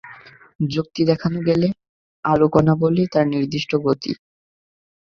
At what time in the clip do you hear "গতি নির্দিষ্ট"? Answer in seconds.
3.25-3.71